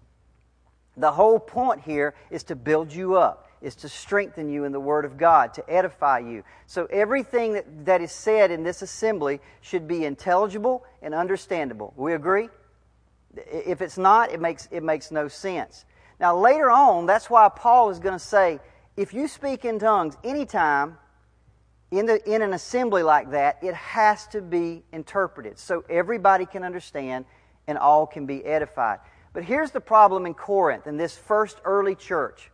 [0.97, 3.49] The whole point here is to build you up.
[3.61, 6.43] is to strengthen you in the Word of God, to edify you.
[6.67, 11.93] So everything that, that is said in this assembly should be intelligible and understandable.
[11.95, 12.49] We agree?
[13.35, 15.85] If it's not, it makes, it makes no sense.
[16.19, 18.59] Now, later on, that's why Paul is going to say
[18.95, 20.97] if you speak in tongues anytime
[21.91, 26.63] in, the, in an assembly like that, it has to be interpreted so everybody can
[26.63, 27.25] understand
[27.67, 28.99] and all can be edified.
[29.33, 32.51] But here's the problem in Corinth, in this first early church.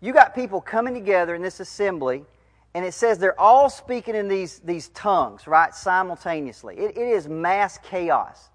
[0.00, 2.24] You got people coming together in this assembly,
[2.74, 6.76] and it says they're all speaking in these, these tongues, right, simultaneously.
[6.76, 8.50] it, it is mass chaos,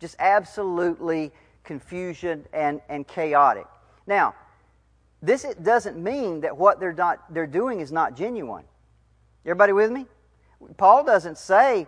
[0.00, 1.30] just absolutely
[1.62, 3.66] confusion and, and chaotic.
[4.06, 4.34] Now,
[5.22, 8.64] this it doesn't mean that what they're, not, they're doing is not genuine.
[9.44, 10.06] Everybody with me?
[10.76, 11.86] Paul doesn't say,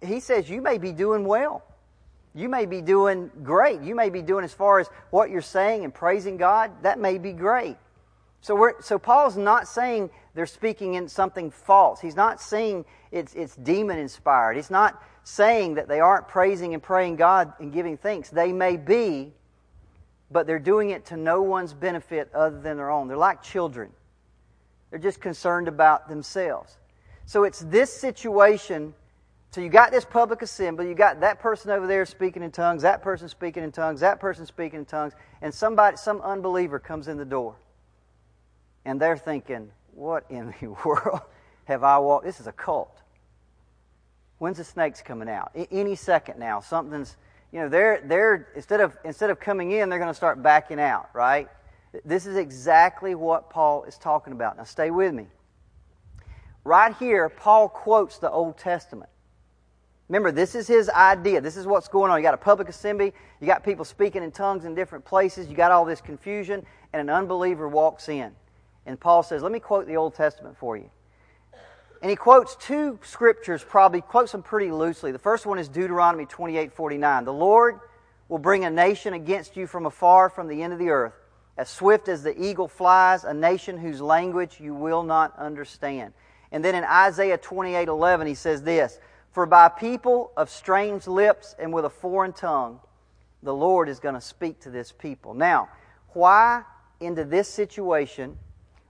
[0.00, 1.62] he says, you may be doing well.
[2.34, 3.82] You may be doing great.
[3.82, 6.70] You may be doing as far as what you're saying and praising God.
[6.82, 7.76] That may be great.
[8.40, 12.00] So, we're, so Paul's not saying they're speaking in something false.
[12.00, 14.56] He's not saying it's, it's demon inspired.
[14.56, 18.30] He's not saying that they aren't praising and praying God and giving thanks.
[18.30, 19.32] They may be,
[20.30, 23.06] but they're doing it to no one's benefit other than their own.
[23.06, 23.90] They're like children,
[24.90, 26.76] they're just concerned about themselves.
[27.26, 28.94] So it's this situation.
[29.52, 32.80] So you got this public assembly, you got that person over there speaking in tongues,
[32.82, 35.12] that person speaking in tongues, that person speaking in tongues,
[35.42, 37.54] and somebody, some unbeliever comes in the door.
[38.86, 41.20] And they're thinking, what in the world
[41.66, 42.24] have I walked?
[42.24, 42.96] This is a cult.
[44.38, 45.54] When's the snakes coming out?
[45.70, 46.60] Any second now.
[46.60, 47.18] Something's
[47.52, 50.80] you know, they're, they're instead of instead of coming in, they're going to start backing
[50.80, 51.48] out, right?
[52.06, 54.56] This is exactly what Paul is talking about.
[54.56, 55.26] Now, stay with me.
[56.64, 59.10] Right here, Paul quotes the Old Testament.
[60.08, 61.40] Remember, this is his idea.
[61.40, 62.18] This is what's going on.
[62.18, 65.56] You got a public assembly, you got people speaking in tongues in different places, you
[65.56, 68.32] got all this confusion, and an unbeliever walks in.
[68.84, 70.90] And Paul says, Let me quote the Old Testament for you.
[72.02, 75.12] And he quotes two scriptures, probably quotes them pretty loosely.
[75.12, 77.24] The first one is Deuteronomy 28 49.
[77.24, 77.78] The Lord
[78.28, 81.14] will bring a nation against you from afar, from the end of the earth,
[81.56, 86.12] as swift as the eagle flies, a nation whose language you will not understand.
[86.50, 88.98] And then in Isaiah 28 11, he says this
[89.32, 92.80] For by people of strange lips and with a foreign tongue,
[93.42, 95.34] the Lord is going to speak to this people.
[95.34, 95.68] Now,
[96.10, 96.62] why
[97.00, 98.38] into this situation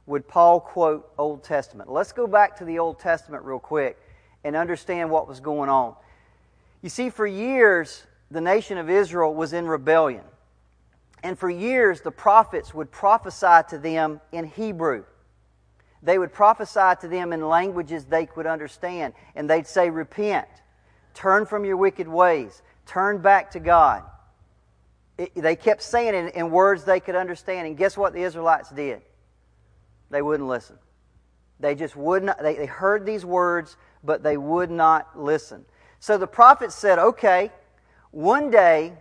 [0.07, 1.91] would Paul quote Old Testament?
[1.91, 3.97] Let's go back to the Old Testament real quick
[4.43, 5.95] and understand what was going on.
[6.83, 10.25] You see, for years, the nation of Israel was in rebellion.
[11.23, 15.05] And for years, the prophets would prophesy to them in Hebrew.
[16.03, 19.15] They would prophesy to them in languages they could understand.
[19.35, 20.49] And they'd say, Repent,
[21.15, 24.03] turn from your wicked ways, turn back to God.
[25.19, 27.67] It, they kept saying it in words they could understand.
[27.67, 29.03] And guess what the Israelites did?
[30.13, 30.79] they wouldn't listen.
[31.59, 35.65] They just would not, they, they heard these words, but they would not listen.
[35.99, 37.51] So the prophet said, okay,
[38.11, 38.93] one day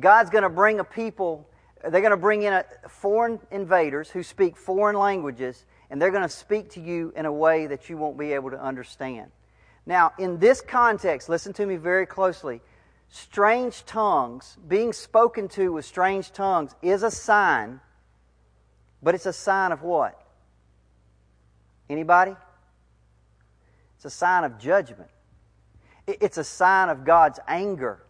[0.00, 1.48] God's going to bring a people,
[1.82, 6.22] they're going to bring in a, foreign invaders who speak foreign languages, and they're going
[6.22, 9.30] to speak to you in a way that you won't be able to understand.
[9.86, 12.60] Now, in this context, listen to me very closely.
[13.08, 17.80] Strange tongues, being spoken to with strange tongues, is a sign,
[19.02, 20.20] but it's a sign of what?
[21.88, 22.36] Anybody?
[23.96, 25.08] It's a sign of judgment.
[26.06, 28.02] It's a sign of God's anger.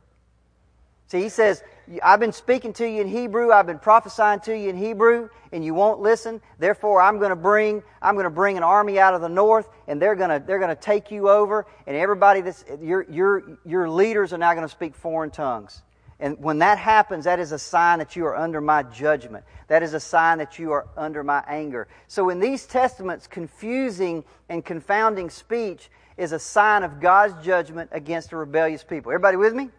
[1.07, 1.63] See, he says,
[2.03, 5.65] I've been speaking to you in Hebrew, I've been prophesying to you in Hebrew, and
[5.65, 6.41] you won't listen.
[6.59, 9.69] Therefore, I'm going to bring, I'm going to bring an army out of the north,
[9.87, 13.59] and they're going to, they're going to take you over, and everybody that's, your, your,
[13.65, 15.83] your leaders are now going to speak foreign tongues.
[16.21, 19.45] And when that happens, that is a sign that you are under my judgment.
[19.69, 21.87] That is a sign that you are under my anger.
[22.09, 28.33] So in these testaments, confusing and confounding speech is a sign of God's judgment against
[28.33, 29.13] a rebellious people.
[29.13, 29.71] Everybody with me?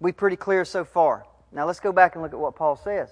[0.00, 1.24] We pretty clear so far.
[1.52, 3.10] Now let's go back and look at what Paul says.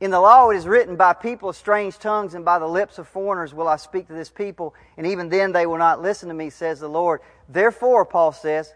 [0.00, 2.98] In the law it is written, By people of strange tongues and by the lips
[2.98, 6.28] of foreigners will I speak to this people, and even then they will not listen
[6.28, 7.20] to me, says the Lord.
[7.48, 8.74] Therefore, Paul says,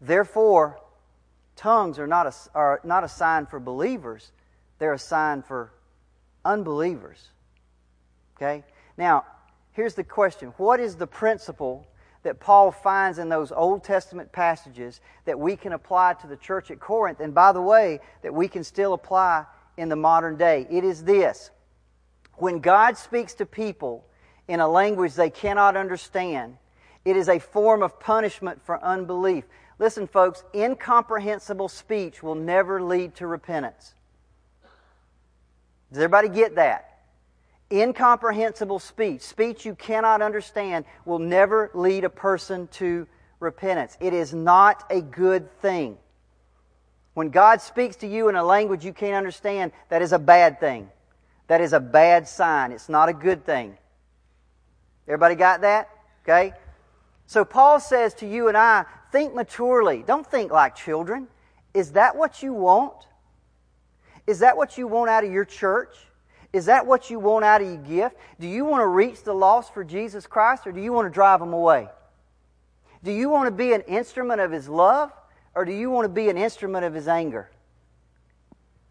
[0.00, 0.78] Therefore,
[1.56, 4.32] tongues are not a, are not a sign for believers,
[4.78, 5.72] they're a sign for
[6.44, 7.28] unbelievers.
[8.36, 8.64] Okay?
[8.98, 9.24] Now,
[9.72, 11.86] here's the question What is the principle
[12.22, 16.70] that Paul finds in those Old Testament passages that we can apply to the church
[16.70, 17.20] at Corinth?
[17.20, 19.44] And by the way, that we can still apply
[19.76, 20.66] in the modern day?
[20.70, 21.50] It is this
[22.34, 24.04] when God speaks to people
[24.48, 26.56] in a language they cannot understand,
[27.04, 29.44] it is a form of punishment for unbelief.
[29.78, 33.94] Listen, folks, incomprehensible speech will never lead to repentance.
[35.90, 36.89] Does everybody get that?
[37.72, 43.06] Incomprehensible speech, speech you cannot understand, will never lead a person to
[43.38, 43.96] repentance.
[44.00, 45.96] It is not a good thing.
[47.14, 50.58] When God speaks to you in a language you can't understand, that is a bad
[50.58, 50.88] thing.
[51.46, 52.72] That is a bad sign.
[52.72, 53.76] It's not a good thing.
[55.06, 55.88] Everybody got that?
[56.22, 56.52] Okay?
[57.26, 60.04] So Paul says to you and I, think maturely.
[60.06, 61.28] Don't think like children.
[61.74, 62.94] Is that what you want?
[64.26, 65.94] Is that what you want out of your church?
[66.52, 68.16] Is that what you want out of your gift?
[68.40, 71.14] Do you want to reach the lost for Jesus Christ or do you want to
[71.14, 71.88] drive them away?
[73.04, 75.12] Do you want to be an instrument of His love
[75.54, 77.50] or do you want to be an instrument of His anger?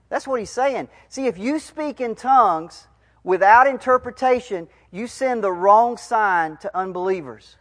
[0.07, 0.87] That's what He's saying.
[1.09, 2.87] See, if you speak in tongues
[3.23, 7.57] without interpretation, you send the wrong sign to unbelievers.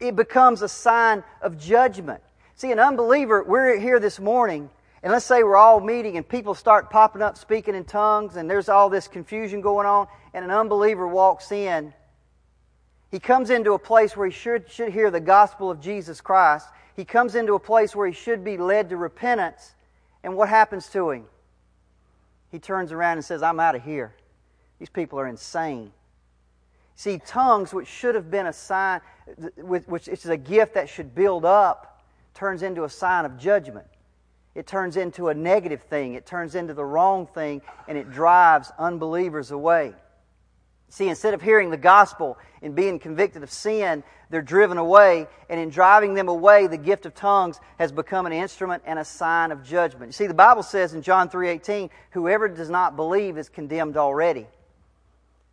[0.00, 2.22] It becomes a sign of judgment.
[2.54, 4.70] See, an unbeliever, we're here this morning
[5.02, 8.50] and let's say we're all meeting and people start popping up speaking in tongues and
[8.50, 11.94] there's all this confusion going on and an unbeliever walks in.
[13.10, 16.68] He comes into a place where he should, should hear the gospel of Jesus Christ.
[16.94, 19.74] He comes into a place where he should be led to repentance.
[20.22, 21.24] And what happens to him?
[22.52, 24.14] He turns around and says, I'm out of here.
[24.78, 25.92] These people are insane.
[26.94, 29.00] See, tongues, which should have been a sign,
[29.56, 32.02] which is a gift that should build up,
[32.34, 33.86] turns into a sign of judgment
[34.60, 36.12] it turns into a negative thing.
[36.12, 39.94] It turns into the wrong thing, and it drives unbelievers away.
[40.90, 45.58] See, instead of hearing the gospel and being convicted of sin, they're driven away, and
[45.58, 49.50] in driving them away, the gift of tongues has become an instrument and a sign
[49.50, 50.10] of judgment.
[50.10, 54.46] You see, the Bible says in John 3:18, "Whoever does not believe is condemned already."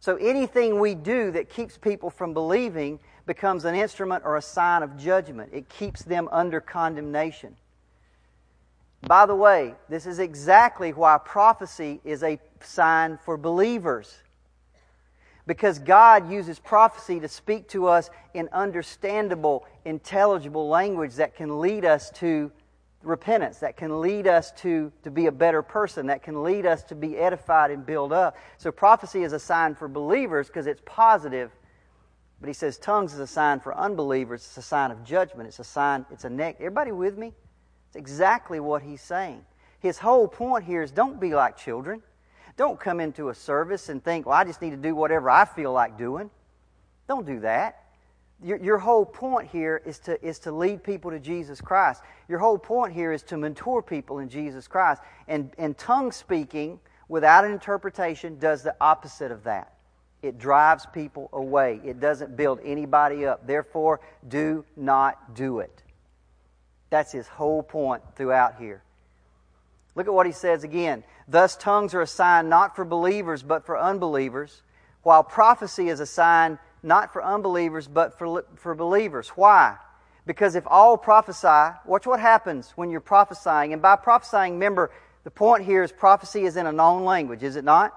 [0.02, 4.84] So anything we do that keeps people from believing becomes an instrument or a sign
[4.84, 5.52] of judgment.
[5.54, 7.56] It keeps them under condemnation.
[9.02, 14.16] By the way, this is exactly why prophecy is a sign for believers.
[15.46, 21.86] Because God uses prophecy to speak to us in understandable, intelligible language that can lead
[21.86, 22.52] us to
[23.02, 26.84] repentance, that can lead us to, to be a better person, that can lead us
[26.84, 28.36] to be edified and build up.
[28.58, 31.52] So prophecy is a sign for believers because it's positive.
[32.42, 34.42] But he says tongues is a sign for unbelievers.
[34.42, 35.48] It's a sign of judgment.
[35.48, 36.58] It's a sign, it's a neck.
[36.60, 37.34] Everybody with me?
[37.88, 39.43] It's exactly what he's saying.
[39.80, 42.02] His whole point here is don't be like children.
[42.56, 45.45] Don't come into a service and think, well, I just need to do whatever I
[45.45, 46.32] feel like doing.
[47.08, 47.84] Don't do that.
[48.43, 52.02] Your, your whole point here is to, is to lead people to Jesus Christ.
[52.28, 55.02] Your whole point here is to mentor people in Jesus Christ.
[55.28, 59.73] And, and tongue speaking without an interpretation does the opposite of that.
[60.21, 61.80] It drives people away.
[61.84, 63.45] It doesn't build anybody up.
[63.45, 65.84] Therefore, do not do it.
[66.89, 68.82] That's his whole point throughout here.
[69.95, 71.04] Look at what he says again.
[71.28, 74.62] Thus, tongues are a sign not for believers, but for unbelievers,
[75.04, 79.30] while prophecy is a sign not for unbelievers, but for, for believers.
[79.30, 79.76] Why?
[80.26, 83.73] Because if all prophesy, watch what happens when you're prophesying.
[83.73, 84.91] And by prophesying, remember,
[85.23, 87.93] the point here is prophecy is in a known language, is it not?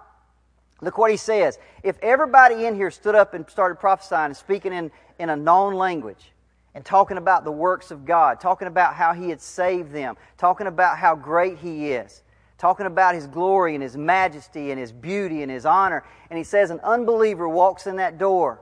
[0.80, 1.58] Look what he says.
[1.82, 5.74] If everybody in here stood up and started prophesying and speaking in, in a known
[5.74, 6.32] language,
[6.74, 10.66] and talking about the works of God, talking about how He had saved them, talking
[10.66, 12.22] about how great He is,
[12.58, 16.04] talking about His glory and His majesty and His beauty and His honor.
[16.30, 18.60] And He says an unbeliever walks in that door.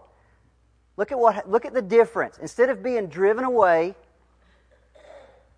[0.97, 2.39] Look at, what, look at the difference.
[2.39, 3.95] Instead of being driven away,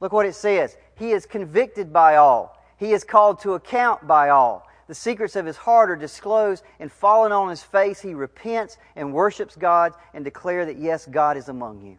[0.00, 0.76] look what it says.
[0.96, 2.58] He is convicted by all.
[2.76, 4.66] He is called to account by all.
[4.86, 9.14] The secrets of his heart are disclosed, and falling on his face, he repents and
[9.14, 11.96] worships God and declare that, yes, God is among you.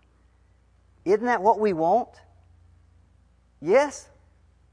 [1.06, 2.10] Isn't that what we want?
[3.62, 4.10] Yes?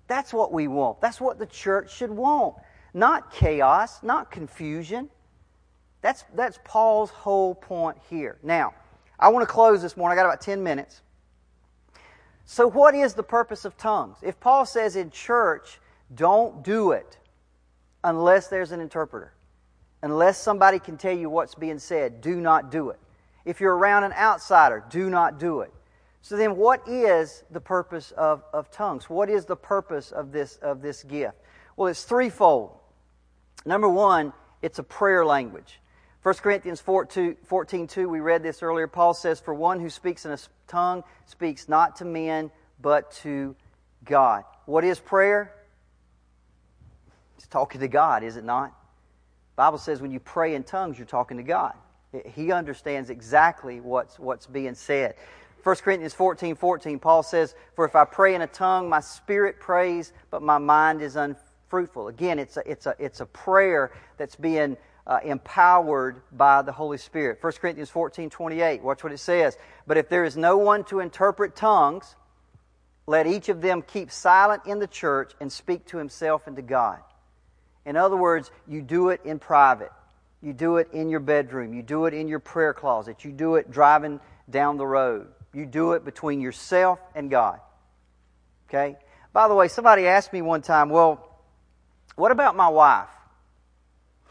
[0.07, 1.01] That's what we want.
[1.01, 2.57] That's what the church should want.
[2.95, 5.11] Not chaos, not confusion.
[6.01, 8.39] That's, that's Paul's whole point here.
[8.43, 8.75] Now,
[9.19, 10.19] I want to close this morning.
[10.19, 11.03] I got about 10 minutes.
[12.45, 14.17] So, what is the purpose of tongues?
[14.23, 15.81] If Paul says in church,
[16.15, 17.19] don't do it
[18.03, 19.35] unless there's an interpreter,
[20.03, 22.99] unless somebody can tell you what's being said, do not do it.
[23.45, 25.73] If you're around an outsider, do not do it.
[26.23, 29.09] So then, what is the purpose of, of tongues?
[29.09, 31.37] What is the purpose of this, of this gift?
[31.77, 32.73] Well, it's threefold.
[33.65, 35.81] Number one, it's a prayer language.
[36.23, 38.89] 1 Corinthians 14, 2, we read this earlier.
[38.89, 42.51] Paul says, For one who speaks in a tongue speaks not to men,
[42.81, 43.55] but to
[44.05, 44.45] God.
[44.67, 45.55] What is prayer?
[47.37, 48.71] It's talking to God, is it not?
[48.71, 51.75] The Bible says when you pray in tongues, you're talking to God.
[52.27, 55.15] He understands exactly what's, what's being said.
[55.69, 59.61] 1 Corinthians 14 14, Paul says, For if I pray in a tongue, my spirit
[59.61, 62.09] prays, but my mind is unfruitful.
[62.09, 66.97] Again, it's a, it's a, it's a prayer that's being uh, empowered by the Holy
[66.97, 67.37] Spirit.
[67.43, 69.59] 1 Corinthians 14 28, watch what it says.
[69.87, 72.17] But if there is no one to interpret tongues,
[73.07, 76.63] let each of them keep silent in the church and speak to himself and to
[76.63, 77.01] God.
[77.85, 79.93] In other words, you do it in private.
[80.41, 81.75] You do it in your bedroom.
[81.75, 83.23] You do it in your prayer closet.
[83.23, 85.29] You do it driving down the road.
[85.53, 87.61] You do it between yourself and God.
[88.69, 88.97] Okay?
[89.33, 91.25] By the way, somebody asked me one time, well,
[92.17, 93.09] what about my wife?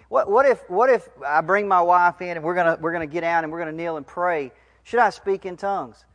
[0.10, 3.08] What, what, if, what if I bring my wife in and we're going we're gonna
[3.08, 4.52] get down and we're to kneel and pray?
[4.84, 6.06] Should I speak in tongues?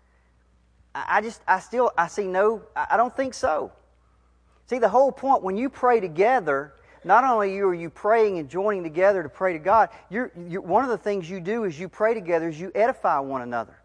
[0.94, 3.72] I, I just, I still, I see no, I don't think so.
[4.66, 6.72] See, the whole point, when you pray together,
[7.04, 10.84] not only are you praying and joining together to pray to God, you're, you're, one
[10.84, 13.76] of the things you do is you pray together is you edify one another.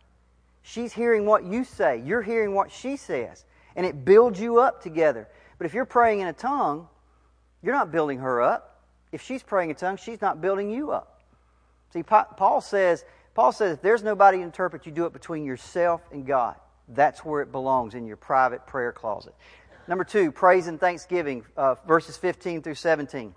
[0.67, 2.01] She's hearing what you say.
[2.05, 3.45] You're hearing what she says.
[3.75, 5.27] And it builds you up together.
[5.57, 6.87] But if you're praying in a tongue,
[7.63, 8.77] you're not building her up
[9.11, 11.21] if she's praying in a tongue, she's not building you up.
[11.93, 16.01] See, Paul says, Paul says, if there's nobody to interpret, you do it between yourself
[16.11, 16.55] and God.
[16.89, 19.33] That's where it belongs, in your private prayer closet.
[19.87, 23.33] Number two, praise and thanksgiving, uh, verses 15 through 17.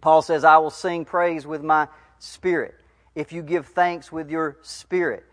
[0.00, 1.88] Paul says, I will sing praise with my
[2.18, 2.74] spirit.
[3.14, 5.24] If you give thanks with your spirit,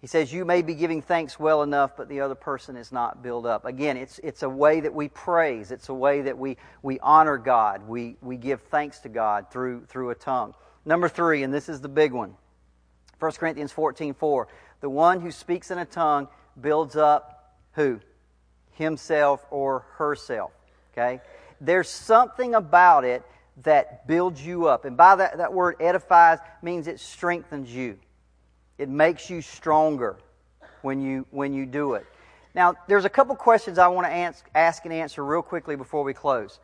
[0.00, 3.22] he says, You may be giving thanks well enough, but the other person is not
[3.22, 3.64] built up.
[3.64, 5.70] Again, it's, it's a way that we praise.
[5.70, 7.88] It's a way that we, we honor God.
[7.88, 10.54] We, we give thanks to God through, through a tongue.
[10.84, 12.34] Number three, and this is the big one
[13.18, 14.48] 1 Corinthians 14 4.
[14.80, 16.28] The one who speaks in a tongue
[16.60, 18.00] builds up who?
[18.72, 20.52] Himself or herself.
[20.92, 21.20] Okay?
[21.60, 23.24] There's something about it
[23.64, 24.84] that builds you up.
[24.84, 27.98] And by that, that word edifies means it strengthens you.
[28.78, 30.16] It makes you stronger
[30.82, 32.06] when you, when you do it.
[32.54, 36.02] Now, there's a couple questions I want to ask, ask and answer real quickly before
[36.02, 36.60] we close.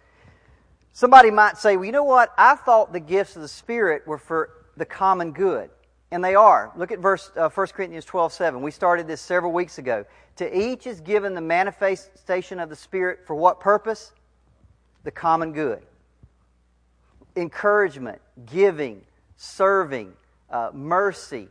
[0.92, 2.32] Somebody might say, well, you know what?
[2.38, 5.70] I thought the gifts of the Spirit were for the common good.
[6.10, 6.70] And they are.
[6.76, 8.62] Look at verse uh, 1 Corinthians 12 7.
[8.62, 10.04] We started this several weeks ago.
[10.36, 14.12] To each is given the manifestation of the Spirit for what purpose?
[15.02, 15.82] The common good.
[17.34, 19.02] Encouragement, giving,
[19.36, 20.12] serving,
[20.50, 21.48] uh, mercy,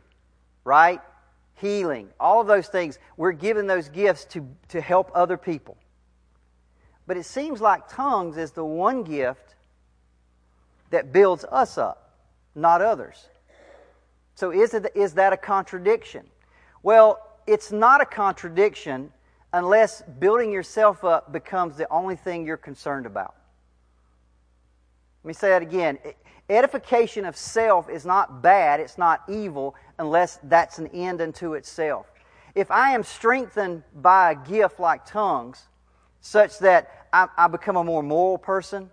[0.64, 1.00] right?
[1.54, 2.98] Healing, all of those things.
[3.16, 5.76] We're given those gifts to, to help other people.
[7.06, 9.54] But it seems like tongues is the one gift
[10.90, 12.16] that builds us up,
[12.54, 13.28] not others.
[14.34, 16.26] So is, it, is that a contradiction?
[16.82, 19.12] Well, it's not a contradiction
[19.52, 23.34] unless building yourself up becomes the only thing you're concerned about.
[25.24, 25.98] Let me say that again.
[26.50, 32.06] Edification of self is not bad, it's not evil, unless that's an end unto itself.
[32.54, 35.62] If I am strengthened by a gift like tongues,
[36.20, 38.90] such that I, I become a more moral person,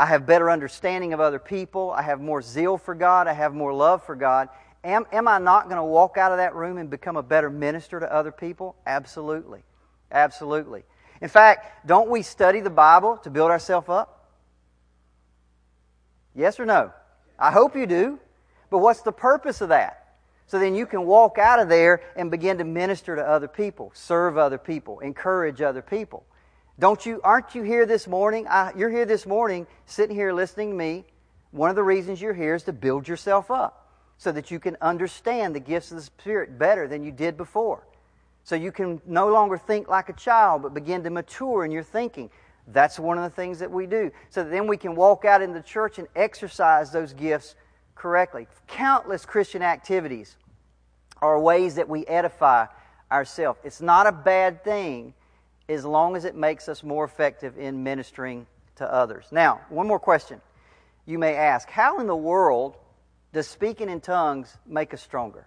[0.00, 3.54] I have better understanding of other people, I have more zeal for God, I have
[3.54, 4.48] more love for God,
[4.82, 7.48] am, am I not going to walk out of that room and become a better
[7.48, 8.74] minister to other people?
[8.84, 9.62] Absolutely.
[10.10, 10.82] Absolutely.
[11.20, 14.19] In fact, don't we study the Bible to build ourselves up?
[16.34, 16.92] Yes or no?
[17.38, 18.18] I hope you do.
[18.70, 20.14] But what's the purpose of that?
[20.46, 23.92] So then you can walk out of there and begin to minister to other people,
[23.94, 26.24] serve other people, encourage other people.
[26.78, 28.46] Don't you, aren't you here this morning?
[28.48, 31.04] I, you're here this morning, sitting here listening to me.
[31.50, 34.76] One of the reasons you're here is to build yourself up so that you can
[34.80, 37.86] understand the gifts of the Spirit better than you did before.
[38.44, 41.82] So you can no longer think like a child, but begin to mature in your
[41.82, 42.30] thinking.
[42.68, 44.10] That's one of the things that we do.
[44.28, 47.54] So then we can walk out in the church and exercise those gifts
[47.94, 48.46] correctly.
[48.66, 50.36] Countless Christian activities
[51.20, 52.66] are ways that we edify
[53.10, 53.58] ourselves.
[53.64, 55.14] It's not a bad thing
[55.68, 58.46] as long as it makes us more effective in ministering
[58.76, 59.26] to others.
[59.30, 60.40] Now, one more question.
[61.06, 62.76] You may ask, how in the world
[63.32, 65.46] does speaking in tongues make us stronger?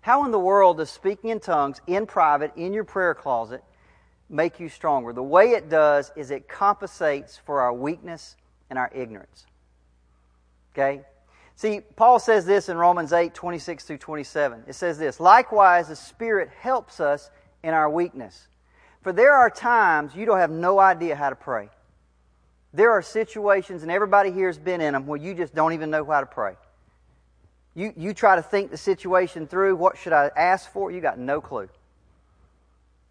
[0.00, 3.62] How in the world does speaking in tongues in private, in your prayer closet,
[4.28, 5.12] make you stronger.
[5.12, 8.36] The way it does is it compensates for our weakness
[8.70, 9.46] and our ignorance.
[10.72, 11.02] Okay?
[11.56, 14.64] See, Paul says this in Romans 8 26 through 27.
[14.66, 17.30] It says this Likewise, the Spirit helps us
[17.62, 18.48] in our weakness.
[19.02, 21.68] For there are times you don't have no idea how to pray.
[22.72, 25.90] There are situations, and everybody here has been in them, where you just don't even
[25.90, 26.54] know how to pray.
[27.74, 29.76] You, you try to think the situation through.
[29.76, 30.90] What should I ask for?
[30.90, 31.68] You got no clue.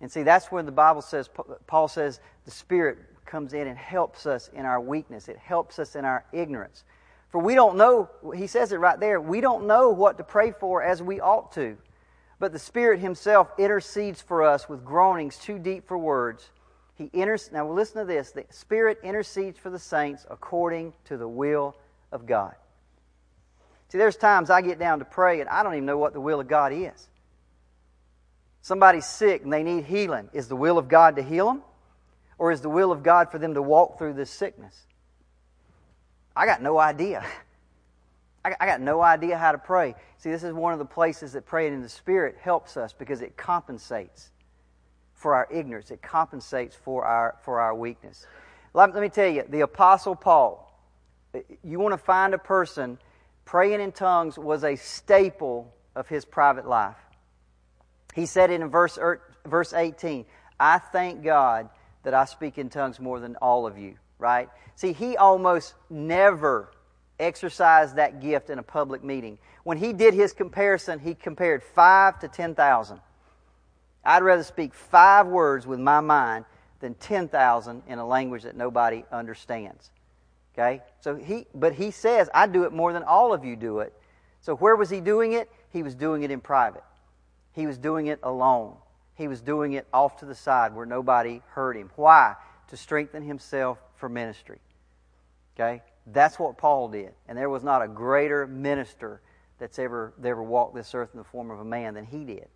[0.01, 1.29] And see, that's where the Bible says,
[1.67, 5.29] Paul says, the Spirit comes in and helps us in our weakness.
[5.29, 6.83] It helps us in our ignorance.
[7.29, 10.51] For we don't know, he says it right there, we don't know what to pray
[10.51, 11.77] for as we ought to.
[12.39, 16.49] But the Spirit Himself intercedes for us with groanings too deep for words.
[16.95, 21.27] He enters, now listen to this the Spirit intercedes for the saints according to the
[21.27, 21.75] will
[22.11, 22.55] of God.
[23.89, 26.21] See, there's times I get down to pray and I don't even know what the
[26.21, 27.07] will of God is.
[28.61, 30.29] Somebody's sick and they need healing.
[30.33, 31.63] Is the will of God to heal them?
[32.37, 34.85] Or is the will of God for them to walk through this sickness?
[36.35, 37.25] I got no idea.
[38.45, 39.93] I got no idea how to pray.
[40.17, 43.21] See, this is one of the places that praying in the Spirit helps us because
[43.21, 44.31] it compensates
[45.13, 45.91] for our ignorance.
[45.91, 48.25] It compensates for our, for our weakness.
[48.73, 50.67] Let, let me tell you, the Apostle Paul,
[51.63, 52.97] you want to find a person,
[53.45, 56.97] praying in tongues was a staple of his private life.
[58.13, 60.25] He said in verse, er, verse 18
[60.59, 61.69] I thank God
[62.03, 64.49] that I speak in tongues more than all of you, right?
[64.75, 66.71] See, he almost never
[67.19, 69.37] exercised that gift in a public meeting.
[69.63, 72.99] When he did his comparison, he compared five to 10,000.
[74.03, 76.45] I'd rather speak five words with my mind
[76.79, 79.91] than 10,000 in a language that nobody understands.
[80.53, 80.81] Okay?
[80.99, 83.93] So he, but he says, I do it more than all of you do it.
[84.41, 85.49] So where was he doing it?
[85.71, 86.83] He was doing it in private.
[87.53, 88.75] He was doing it alone.
[89.15, 91.91] He was doing it off to the side where nobody heard him.
[91.95, 92.35] Why?
[92.69, 94.59] To strengthen himself for ministry.
[95.55, 95.81] Okay?
[96.07, 97.13] That's what Paul did.
[97.27, 99.21] And there was not a greater minister
[99.59, 102.47] that's ever, ever walked this earth in the form of a man than he did.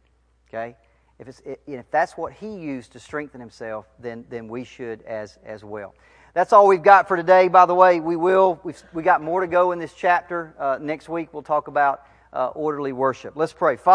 [0.49, 0.75] Okay?
[1.19, 5.37] If, it's, if that's what he used to strengthen himself, then, then we should as,
[5.45, 5.93] as well.
[6.33, 7.47] That's all we've got for today.
[7.47, 10.53] By the way, we will, we've we got more to go in this chapter.
[10.59, 12.01] Uh, next week we'll talk about
[12.33, 13.37] uh, orderly worship.
[13.37, 13.77] Let's pray.
[13.77, 13.93] Father,